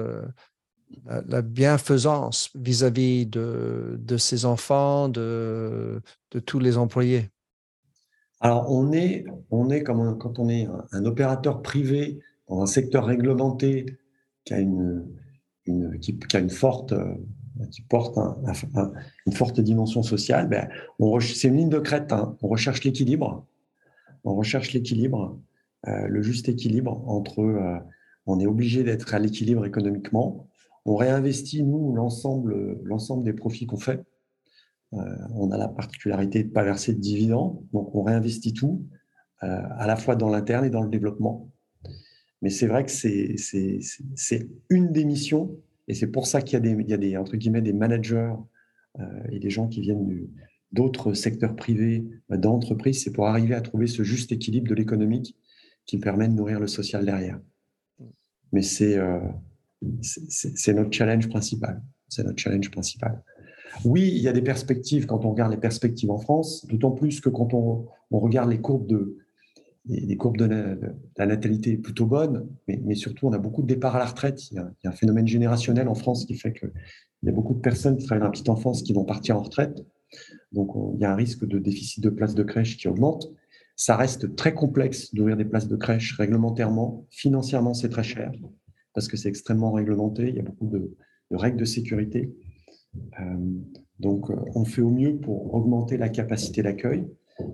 [1.06, 6.02] la, bienfaisance vis-à-vis de, ses enfants, de,
[6.46, 7.30] tous les employés?
[8.40, 13.04] Alors, on est, on est comme quand on est un, opérateur privé dans un secteur
[13.04, 13.86] réglementé
[14.44, 15.06] qui a une,
[16.00, 16.94] qui, a une forte,
[17.70, 18.18] qui porte
[19.26, 20.68] une forte dimension sociale, ben,
[21.20, 22.12] c'est une ligne de crête.
[22.12, 22.36] Hein.
[22.42, 23.46] On recherche l'équilibre
[24.26, 25.38] on recherche l'équilibre,
[25.86, 27.80] le juste équilibre entre
[28.26, 30.48] on est obligé d'être à l'équilibre économiquement,
[30.84, 34.02] on réinvestit, nous, l'ensemble, l'ensemble des profits qu'on fait.
[34.90, 38.84] on a la particularité de ne pas verser de dividendes, donc on réinvestit tout,
[39.40, 41.48] à la fois dans l'interne et dans le développement.
[42.42, 45.56] Mais c'est vrai que c'est une des missions,
[45.88, 48.32] et c'est pour ça qu'il y a des, entre guillemets, des managers
[48.98, 50.28] euh, et des gens qui viennent
[50.72, 55.36] d'autres secteurs privés, bah, d'entreprises, c'est pour arriver à trouver ce juste équilibre de l'économique
[55.86, 57.40] qui permet de nourrir le social derrière.
[58.52, 59.20] Mais c'est euh,
[60.02, 61.82] c'est notre challenge principal.
[62.08, 63.22] C'est notre challenge principal.
[63.84, 67.20] Oui, il y a des perspectives quand on regarde les perspectives en France, d'autant plus
[67.20, 69.18] que quand on regarde les courbes de,
[69.88, 70.44] les, courbes de
[71.16, 74.50] la, natalité plutôt bonnes, mais, surtout on a beaucoup de départs à la retraite.
[74.50, 76.72] Il y, a, un phénomène générationnel en France qui fait qu'il
[77.22, 79.42] y a beaucoup de personnes qui travaillent dans la petite enfance qui vont partir en
[79.42, 79.84] retraite.
[80.52, 83.30] Donc il y a un risque de déficit de places de crèche qui augmente.
[83.76, 87.06] Ça reste très complexe d'ouvrir des places de crèche réglementairement.
[87.10, 88.32] Financièrement, c'est très cher
[88.94, 90.28] parce que c'est extrêmement réglementé.
[90.30, 90.96] Il y a beaucoup de,
[91.30, 92.34] règles de sécurité.
[93.20, 93.36] Euh,
[94.00, 97.06] donc on fait au mieux pour augmenter la capacité d'accueil.
[97.40, 97.44] Euh,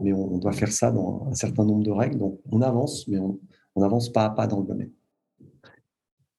[0.00, 2.18] mais on, doit faire ça dans un certain nombre de règles.
[2.18, 3.38] Donc, on avance, mais on
[3.76, 4.92] n'avance pas à pas dans le domaine.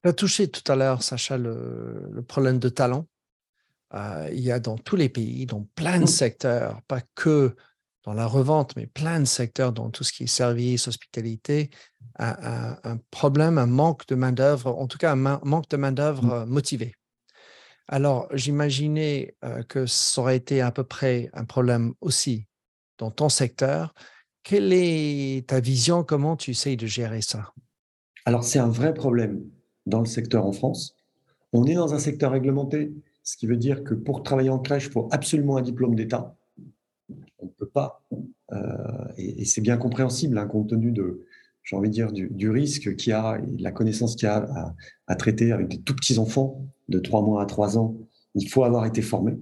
[0.03, 3.05] Tu as touché tout à l'heure, Sacha, le, problème de talent.
[3.93, 7.55] Euh, il y a dans tous les pays, dans plein de secteurs, pas que
[8.03, 11.69] dans la revente, mais plein de secteurs, dans tout ce qui est service, hospitalité,
[12.19, 16.45] un, un problème, un manque de main-d'œuvre, en tout cas un manque de main-d'œuvre euh,
[16.45, 16.95] motivée.
[17.88, 19.36] Alors, j'imaginais
[19.69, 22.45] que ça aurait été à peu près un problème aussi
[22.97, 23.93] dans ton secteur.
[24.43, 26.04] Quelle est ta vision?
[26.04, 27.54] Comment tu essayes de gérer ça?
[28.26, 29.43] Alors, c'est un vrai problème
[29.86, 30.95] dans le secteur en France.
[31.54, 34.88] On est dans un secteur réglementé, ce qui veut dire que pour travailler en crèche,
[34.88, 36.36] il faut absolument un diplôme d'État.
[37.39, 38.04] On ne peut pas.
[39.17, 41.26] et, c'est bien compréhensible, hein, compte tenu de,
[41.67, 44.30] j'ai envie de dire, du, risque qu'il y a et de la connaissance qu'il y
[44.30, 44.73] a
[45.06, 47.97] à, traiter avec des tout petits enfants de 3 mois à 3 ans.
[48.36, 49.38] Il faut avoir été formé.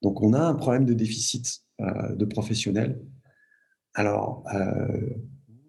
[0.00, 2.98] Donc, on a un problème de déficit euh, de professionnels.
[3.92, 5.10] Alors, euh,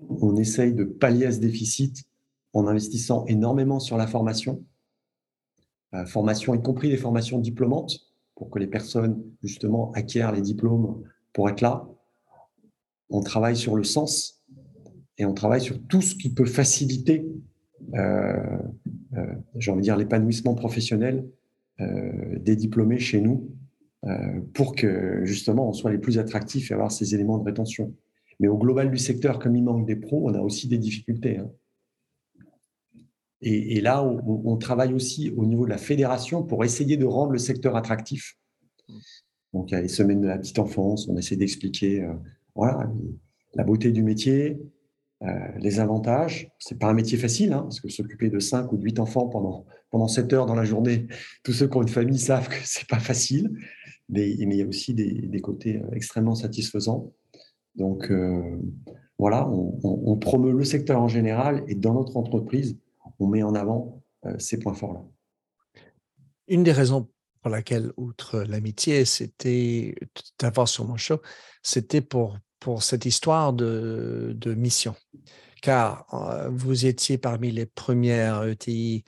[0.08, 2.06] on essaye de pallier à ce déficit
[2.54, 4.64] en investissant énormément sur la formation,
[5.94, 8.00] euh, formation y compris les formations diplômantes,
[8.36, 11.86] pour que les personnes, justement, acquièrent les diplômes pour être là.
[13.10, 14.41] On travaille sur le sens
[15.22, 17.28] et on travaille sur tout ce qui peut faciliter,
[17.94, 18.58] euh,
[19.14, 21.30] euh, dire, l'épanouissement professionnel
[21.80, 23.50] euh, des diplômés chez nous
[24.56, 27.94] pour que justement on soit les plus attractifs et avoir ces éléments de rétention.
[28.40, 31.38] Mais au global du secteur, comme il manque des pros, on a aussi des difficultés.
[31.38, 31.52] Hein.
[33.44, 37.38] Et, là, on, travaille aussi au niveau de la fédération pour essayer de rendre le
[37.38, 38.40] secteur attractif.
[39.54, 42.08] Donc, il y a les semaines de la petite enfance, on essaie d'expliquer
[42.56, 44.60] la beauté du métier,
[45.60, 48.84] les avantages, c'est pas un métier facile, hein, parce que s'occuper de 5 ou de
[48.84, 51.08] 8 enfants pendant, pendant 7 heures dans la journée,
[51.44, 53.52] tous ceux qui ont une famille savent que c'est pas facile,
[54.10, 57.12] mais, il y a aussi des, côtés euh, extrêmement satisfaisants.
[57.76, 58.60] Donc euh,
[59.18, 62.78] voilà, on, promeut le secteur en général et dans notre entreprise,
[63.20, 64.02] on met en avant
[64.40, 65.04] ces points forts-là.
[66.48, 67.08] Une des raisons
[67.42, 69.96] pour laquelle, outre l'amitié, c'était
[70.40, 71.22] d'avoir sur mon show,
[71.64, 74.96] c'était pour pour cette histoire de, mission,
[75.62, 79.04] car euh, vous étiez parmi les premières ETI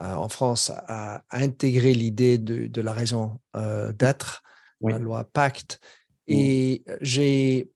[0.00, 4.42] euh, en France à, intégrer l'idée de, la raison euh, d'être,
[4.80, 5.78] la loi Pacte.
[6.26, 7.70] Et j'ai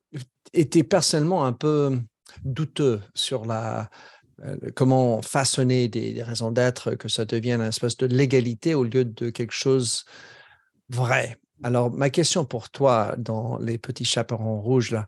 [0.52, 2.00] été personnellement un peu
[2.42, 3.90] douteux sur la,
[4.74, 9.28] comment façonner des, raisons d'être, que ça devienne un espèce de légalité au lieu de
[9.28, 10.06] quelque chose
[10.88, 11.38] vrai.
[11.62, 15.06] Alors, ma question pour toi dans les petits chaperons rouges, là,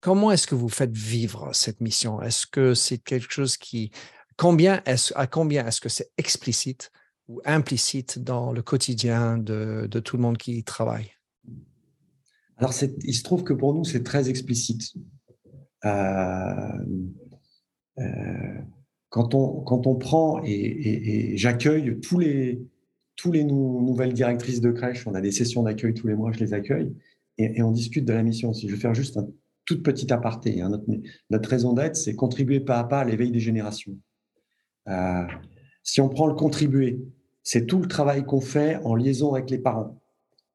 [0.00, 2.20] comment est-ce que vous faites vivre cette mission?
[2.20, 3.92] Est-ce que c'est quelque chose qui,
[4.36, 4.82] combien
[5.14, 6.90] à combien est-ce que c'est explicite
[7.28, 11.12] ou implicite dans le quotidien de, tout le monde qui y travaille?
[12.56, 12.72] Alors,
[13.04, 14.94] il se trouve que pour nous, c'est très explicite.
[15.84, 15.90] Euh,
[18.00, 18.60] euh,
[19.10, 22.60] quand, on, quand on prend et j'accueille tous les,
[23.18, 26.38] tous les nouvelles directrices de crèche, on a des sessions d'accueil tous les mois, je
[26.38, 26.94] les accueille,
[27.36, 28.54] et, on discute de la mission.
[28.54, 29.28] Si je vais faire juste un
[29.64, 30.70] tout petit aparté, hein,
[31.28, 33.98] notre, raison d'être, c'est contribuer pas à pas à l'éveil des générations.
[34.88, 35.24] Euh,
[35.82, 37.00] si on prend le contribuer,
[37.42, 40.00] c'est tout le travail qu'on fait en liaison avec les parents.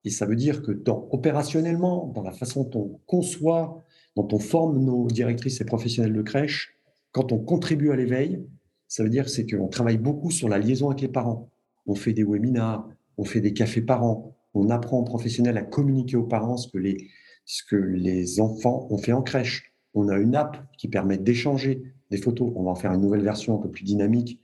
[0.05, 3.83] Et ça veut dire que opérationnellement, dans la façon dont on conçoit,
[4.15, 6.77] dont on forme nos directrices et professionnels de crèche,
[7.11, 8.41] quand on contribue à l'éveil,
[8.87, 11.52] ça veut dire c'est qu'on travaille beaucoup sur la liaison avec les parents
[11.85, 16.15] on fait des webinars, on fait des cafés parents, on apprend aux professionnels à communiquer
[16.15, 17.09] aux parents ce que les,
[17.45, 19.73] ce que les enfants ont fait en crèche.
[19.93, 22.51] On a une app qui permet d'échanger des photos.
[22.55, 24.39] On va en faire une nouvelle version un peu plus dynamique.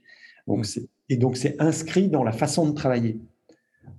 [0.46, 0.66] Donc,
[1.08, 3.20] et donc, c'est inscrit dans la façon de travailler.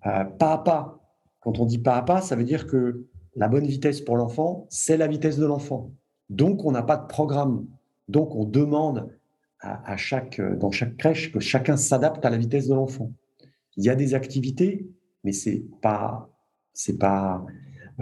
[0.05, 0.99] Euh, pas à pas.
[1.41, 4.67] Quand on dit pas à pas, ça veut dire que la bonne vitesse pour l'enfant,
[4.69, 5.91] c'est la vitesse de l'enfant.
[6.29, 7.65] Donc, on n'a pas de programme.
[8.07, 9.09] Donc, on demande
[9.59, 13.11] à, chaque, dans chaque crèche que chacun s'adapte à la vitesse de l'enfant.
[13.77, 14.87] Il y a des activités,
[15.23, 16.29] mais c'est pas,
[16.73, 17.45] c'est pas,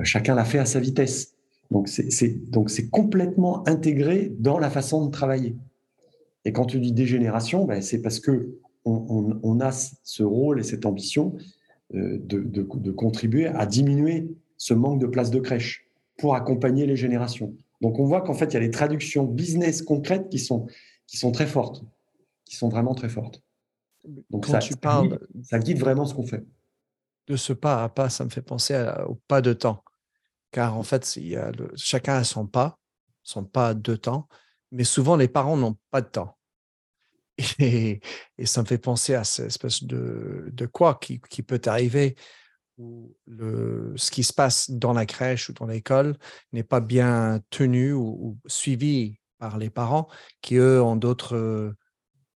[0.04, 1.36] chacun l'a fait à sa vitesse.
[1.72, 5.56] Donc, c'est, donc c'est complètement intégré dans la façon de travailler.
[6.46, 10.86] Et quand tu dis dégénération, ben c'est parce que on, a ce rôle et cette
[10.86, 11.36] ambition
[11.94, 15.86] euh, de, de, contribuer à diminuer ce manque de places de crèche
[16.18, 17.54] pour accompagner les générations.
[17.82, 20.66] Donc on voit qu'en fait, il y a des traductions business concrètes qui sont,
[21.06, 21.84] qui sont très fortes,
[22.46, 23.44] qui sont vraiment très fortes.
[24.30, 26.46] Donc ça, tu parles, ça guide vraiment ce qu'on fait.
[27.28, 29.84] De ce pas à pas, ça me fait penser au pas de temps.
[30.52, 32.80] Car en fait, il y a chacun a son pas,
[33.24, 34.28] son pas de temps,
[34.72, 36.38] mais souvent les parents n'ont pas de temps.
[37.60, 38.02] Et,
[38.46, 42.16] ça me fait penser à cette espèce de, de quoi qui, qui, peut arriver
[42.78, 46.18] où le, ce qui se passe dans la crèche ou dans l'école
[46.54, 50.08] n'est pas bien tenu ou, suivi par les parents
[50.42, 51.76] qui, eux, ont d'autres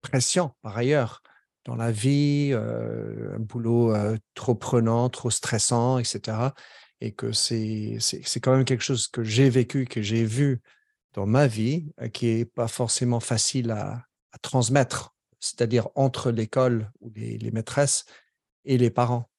[0.02, 1.22] pressions par ailleurs
[1.66, 3.94] dans la vie, un boulot
[4.34, 6.38] trop prenant, trop stressant, etc.
[7.02, 8.00] Et que c'est
[8.42, 10.62] quand même quelque chose que j'ai vécu, que j'ai vu
[11.14, 17.12] dans ma vie, qui n'est pas forcément facile à, à transmettre, c'est-à-dire entre l'école ou
[17.16, 18.06] les, les, maîtresses
[18.66, 19.30] et les parents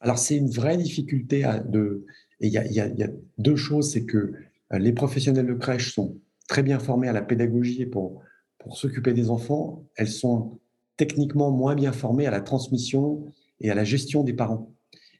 [0.00, 1.44] Alors, c'est une vraie difficulté.
[1.66, 2.04] De,
[2.40, 4.32] il y, y, a deux choses, c'est que
[4.70, 8.22] les professionnels de crèche sont très bien formés à la pédagogie et pour,
[8.58, 9.84] pour s'occuper des enfants.
[9.96, 10.60] Elles sont
[11.00, 13.24] techniquement moins bien formées à la transmission
[13.62, 14.70] et à la gestion des parents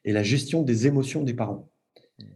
[0.05, 1.69] et la gestion des émotions des parents.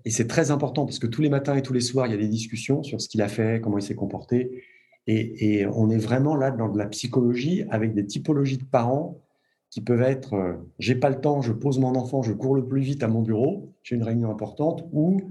[0.03, 2.15] Et c'est très important parce que tous les matins et tous les soirs, il y
[2.15, 4.63] a des discussions sur ce qu'il a fait, comment il s'est comporté.
[5.05, 9.21] Et, on est vraiment là dans de la psychologie avec des typologies de parents
[9.69, 12.65] qui peuvent être euh, j'ai pas le temps, je pose mon enfant, je cours le
[12.65, 15.21] plus vite à mon bureau, j'ai une réunion importante, ou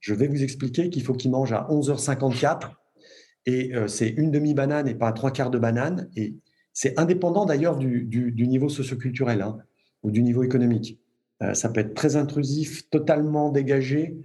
[0.00, 2.72] je vais vous expliquer qu'il faut qu'il mange à 11h54
[3.46, 6.08] et euh, c'est une demi-banane et pas trois quarts de banane.
[6.16, 6.34] Et
[6.72, 9.58] c'est indépendant d'ailleurs du, niveau socioculturel hein,
[10.02, 10.98] ou du niveau économique.
[11.42, 14.16] Euh, ça peut être très intrusif, totalement dégagé.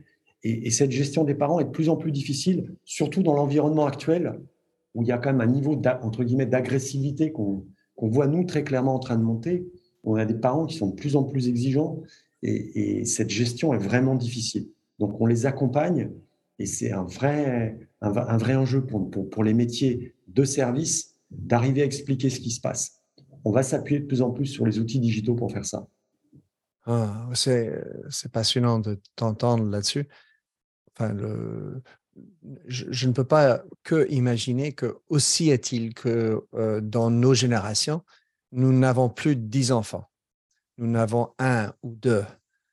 [0.44, 3.86] Et, et, cette gestion des parents est de plus en plus difficile, surtout dans l'environnement
[3.86, 4.40] actuel
[4.98, 7.64] où il y a quand même un niveau d'agressivité qu'on
[8.02, 9.68] voit nous très clairement en train de monter.
[10.04, 12.02] On a des parents qui sont de plus en plus exigeants
[12.42, 14.70] et, cette gestion est vraiment difficile.
[14.98, 16.10] Donc on les accompagne
[16.58, 21.86] et c'est un vrai, un, vrai enjeu pour, pour, les métiers de service d'arriver à
[21.86, 23.02] expliquer ce qui se passe.
[23.44, 25.88] On va s'appuyer de plus en plus sur les outils digitaux pour faire ça.
[26.86, 30.08] Ah, c'est passionnant de t'entendre là-dessus.
[30.94, 31.82] Enfin, le,
[32.68, 38.04] je, ne peux pas que imaginer que aussi est-il que euh, dans nos générations,
[38.52, 40.10] nous n'avons plus dix enfants.
[40.78, 42.26] Nous n'avons un ou deux.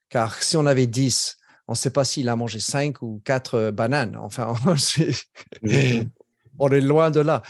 [0.08, 1.36] Car si on avait dix,
[1.66, 4.16] on ne sait pas s'il a mangé cinq ou quatre bananes.
[4.16, 4.54] Enfin,
[6.58, 7.42] on est loin de là.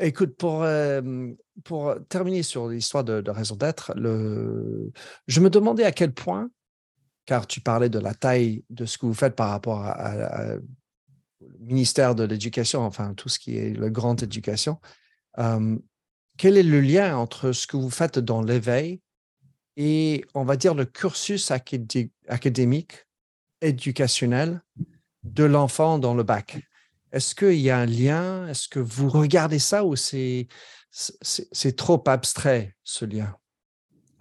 [0.00, 1.32] Écoute, pour, euh,
[1.64, 6.50] pour terminer sur l'histoire de, raison d'être, je me demandais à quel point,
[7.26, 10.56] car tu parlais de la taille de ce que vous faites par rapport à
[11.60, 14.78] ministère de l'Éducation, enfin tout ce qui est le grand éducation,
[15.36, 19.00] quel est le lien entre ce que vous faites dans l'éveil
[19.76, 23.06] et, on va dire, le cursus académique,
[23.60, 24.62] éducationnel
[25.22, 26.58] de l'enfant dans le bac?
[27.12, 28.48] Est-ce qu'il y a un lien?
[28.48, 30.46] Est-ce que vous regardez ça ou c'est,
[30.90, 33.34] c'est, trop abstrait, ce lien?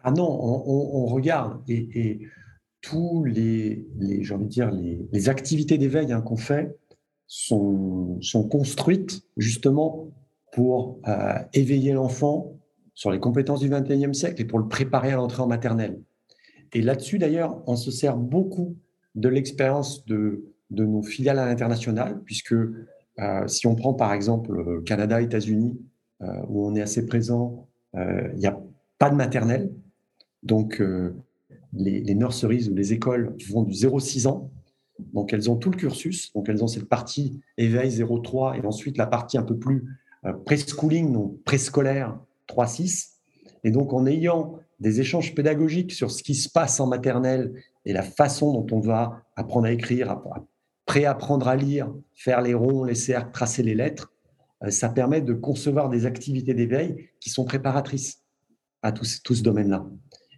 [0.04, 2.20] Ah non, on, regarde et,
[2.82, 3.86] tous les,
[4.22, 6.78] j'ai envie de dire, les, activités d'éveil hein, qu'on fait,
[7.26, 10.10] sont, sont construites justement
[10.54, 12.58] pour euh, éveiller l'enfant
[12.94, 16.02] sur les compétences du 21e siècle et pour le préparer à l'entrée en maternelle.
[16.74, 18.78] Et là-dessus, d'ailleurs, on se sert beaucoup
[19.16, 24.84] de l'expérience de, de nos filiales à l'international, puisque euh, si on prend par exemple
[24.84, 25.80] Canada, États-Unis,
[26.22, 28.60] euh, où on est assez présent, il n'y a
[29.00, 29.72] pas de maternelle.
[30.44, 30.84] Donc,
[31.74, 34.52] les, nurseries ou les écoles vont du 0-6 ans
[35.14, 36.34] donc, elles ont tout le cursus.
[36.34, 39.86] Donc, elles ont cette partie éveil 0-3 et ensuite la partie un peu plus
[40.26, 43.10] euh, preschooling, donc préscolaire 3-6.
[43.64, 47.54] Et donc, en ayant des échanges pédagogiques sur ce qui se passe en maternelle
[47.86, 50.22] et la façon dont on va apprendre à écrire,
[50.88, 54.12] préapprendre à lire, faire les ronds, les cercles, tracer les lettres,
[54.64, 58.24] euh, ça permet de concevoir des activités d'éveil qui sont préparatrices
[58.82, 59.86] à tout, ce domaine-là.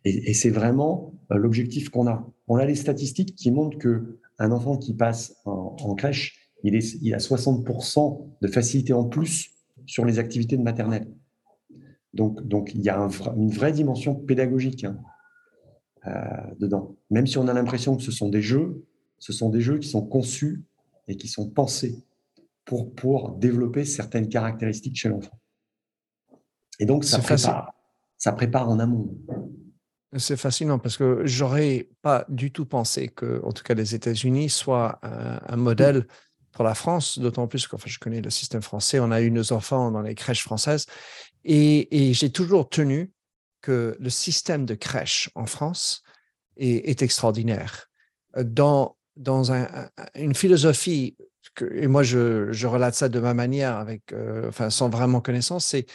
[0.04, 2.28] Et, c'est vraiment euh, l'objectif qu'on a.
[2.48, 6.76] On a les statistiques qui montrent que un enfant qui passe en, crèche il
[7.14, 9.52] a 60% de facilité en plus
[9.86, 11.08] sur les activités de maternelle.
[12.14, 12.98] Donc, donc il y a
[13.36, 14.98] une vraie dimension pédagogique hein,
[16.08, 16.12] euh,
[16.60, 16.96] dedans.
[17.12, 18.86] Même si on a l'impression que ce sont des jeux,
[19.20, 20.64] ce sont des jeux qui sont conçus
[21.08, 22.04] et qui sont pensés
[22.66, 25.40] pour, pour développer certaines caractéristiques chez l'enfant.
[26.80, 27.74] Et donc, ça prépare,
[28.18, 29.16] ça prépare en amont.
[30.18, 34.50] C'est fascinant parce que j'aurais pas du tout pensé que, en tout cas, les États-Unis
[34.50, 36.08] soient un, modèle
[36.52, 39.00] pour la France, d'autant plus que je connais le système français.
[39.00, 40.88] On a eu nos enfants dans les crèches françaises
[41.44, 43.12] et, j'ai toujours tenu
[43.62, 46.02] que le système de crèche en France
[46.58, 47.90] est, extraordinaire.
[48.36, 49.52] Dans, dans
[50.16, 51.18] une philosophie,
[51.72, 55.66] et moi je, je, relate ça de ma manière, avec, euh, enfin, sans vraiment connaissance,
[55.66, 55.86] c'est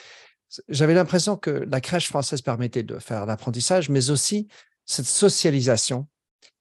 [0.68, 4.48] j'avais l'impression que la crèche française permettait de faire l'apprentissage, mais aussi
[4.84, 6.06] cette socialisation,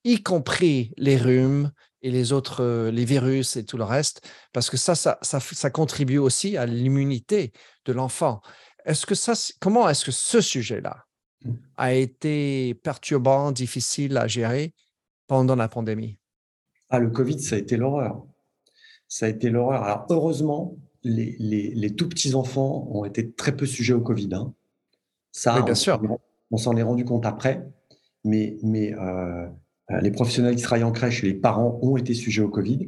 [0.04, 4.70] y compris les rhumes et les autres, euh, les virus et tout le reste, parce
[4.70, 7.54] que ça, ça, ça, contribue aussi à l'immunité
[7.86, 8.42] de l'enfant.
[8.86, 11.06] Est-ce que ça, comment est-ce que ce sujet-là
[11.46, 11.52] mmh.
[11.78, 14.74] a été perturbant, difficile à gérer
[15.28, 16.18] pendant la pandémie?
[16.94, 18.24] Ah, le Covid, ça a été l'horreur.
[19.08, 19.82] Ça a été l'horreur.
[19.82, 24.30] Alors, heureusement, les, tout petits enfants ont été très peu sujets au Covid.
[24.34, 24.54] Hein.
[25.32, 26.00] Ça, bien on, sûr.
[26.52, 27.68] On s'en est rendu compte après,
[28.24, 29.48] mais, mais euh,
[30.02, 32.88] les professionnels qui travaillent en crèche et les parents ont été sujets au Covid.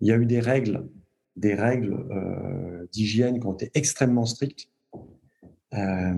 [0.00, 0.88] Il y a eu des règles,
[1.34, 4.68] des règles euh, d'hygiène qui ont été extrêmement strictes.
[5.74, 6.14] Euh,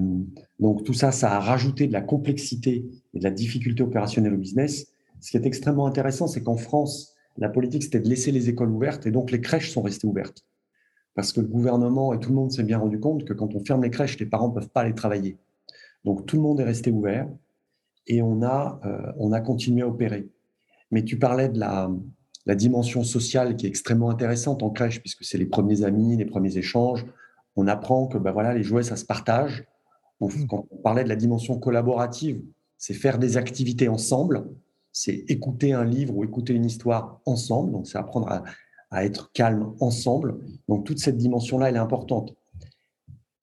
[0.61, 4.39] donc tout ça, ça a rajouté de la complexité et de la difficulté opérationnelle au
[4.39, 4.89] business.
[5.21, 8.71] Ce qui est extrêmement intéressant, c'est qu'en France, la politique, c'était de laisser les écoles
[8.71, 10.45] ouvertes et donc les crèches sont restées ouvertes
[11.15, 13.65] parce que le gouvernement et tout le monde s'est bien rendu compte que quand on
[13.65, 15.39] ferme les crèches, les parents ne peuvent pas aller travailler.
[16.05, 17.29] Donc tout le monde est resté ouvert
[18.07, 20.29] et on a, euh, on a continué à opérer.
[20.91, 21.91] Mais tu parlais de la,
[22.47, 26.25] la, dimension sociale qui est extrêmement intéressante en crèche, puisque c'est les premiers amis, les
[26.25, 27.07] premiers échanges.
[27.57, 29.65] On apprend que ben voilà, les jouets, ça se partage.
[30.21, 30.47] Mmh.
[30.47, 32.43] quand on parlait de la dimension collaborative,
[32.79, 34.45] c'est faire des activités ensemble,
[34.93, 37.73] c'est écouter un livre ou écouter une histoire ensemble.
[37.73, 38.29] Donc c'est apprendre
[38.91, 40.39] à, être calme ensemble.
[40.69, 42.37] Donc toute cette dimension-là, elle est importante.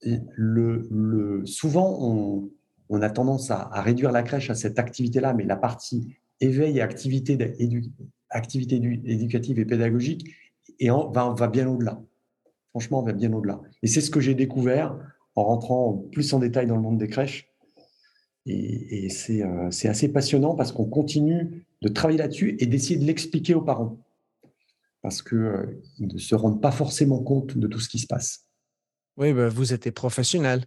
[0.03, 2.49] le, souvent,
[2.89, 6.81] on, a tendance à, réduire la crèche à cette activité-là, mais la partie éveil et
[6.81, 7.37] activité,
[8.29, 8.75] activité
[9.05, 10.29] éducative et pédagogique
[10.79, 11.99] et va, va bien au-delà.
[12.69, 13.59] Franchement, on va bien au-delà.
[13.81, 14.97] Et c'est ce que j'ai découvert
[15.35, 17.48] en rentrant plus en détail dans le monde des crèches.
[18.49, 23.05] Et, et c'est euh, assez passionnant parce qu'on continue de travailler là-dessus et d'essayer de
[23.05, 23.97] l'expliquer aux parents
[25.01, 28.45] parce qu'ils euh, ne se rendent pas forcément compte de tout ce qui se passe.
[29.17, 30.65] Oui, ben, vous êtes professionnel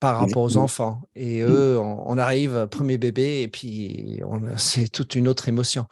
[0.00, 1.02] par rapport aux enfants.
[1.16, 4.20] Et eux, on, arrive, premier bébé, et puis
[4.56, 5.86] c'est toute une autre émotion.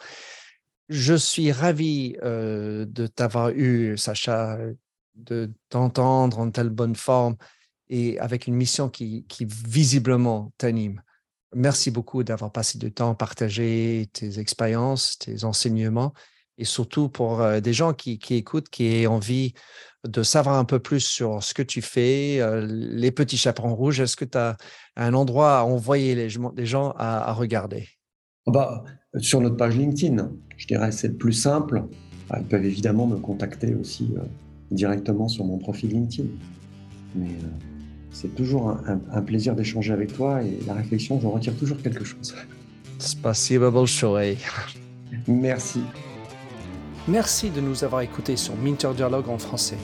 [0.89, 4.59] Je suis ravi euh, de t'avoir eu, Sacha,
[5.17, 7.37] de t'entendre en telle bonne forme
[7.89, 11.03] et avec une mission qui, qui visiblement t'anime.
[11.55, 16.13] Merci beaucoup d'avoir passé du temps à partager tes expériences, tes enseignements
[16.59, 19.53] et surtout pour euh, des gens qui, écoutent, qui aient envie
[20.07, 24.01] de savoir un peu plus sur ce que tu fais, euh, les petits chaperons rouges,
[24.01, 24.57] est-ce que tu as
[24.97, 27.89] un endroit à envoyer les, gens à, regarder?
[28.47, 28.85] Ah bah,
[29.19, 31.85] Sur notre page LinkedIn, je dirais c'est le plus simple.
[32.37, 34.23] Ils peuvent évidemment me contacter aussi euh,
[34.71, 36.29] directement sur mon profil LinkedIn.
[37.15, 37.29] Mais
[38.16, 42.04] c'est toujours un, un plaisir d'échanger avec toi et la réflexion, j'en retire toujours quelque
[42.04, 42.36] chose.
[43.00, 44.38] Spasibo большое.
[45.28, 45.82] Merci.
[47.08, 49.78] Merci de nous avoir écoutés sur Minter Dialogue en français.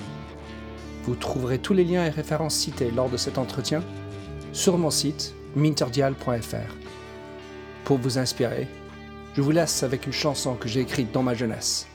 [1.03, 3.81] Vous trouverez tous les liens et références cités lors de cet entretien
[4.53, 6.75] sur mon site minterdial.fr.
[7.85, 8.67] Pour vous inspirer,
[9.35, 11.87] je vous laisse avec une chanson que j'ai écrite dans ma jeunesse,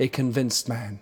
[0.00, 0.96] A Convinced Man.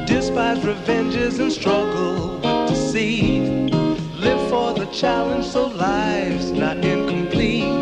[0.07, 3.73] Despise revenges and struggle with deceit.
[4.19, 7.73] Live for the challenge so life's not incomplete.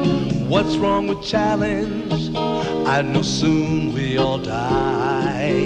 [0.48, 2.30] What's wrong with challenge?
[2.36, 5.58] I know soon we all die.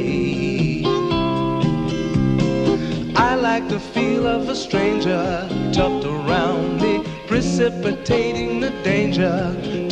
[3.14, 9.54] I like the feel of a stranger tucked around me, precipitating the danger
[9.90, 9.91] to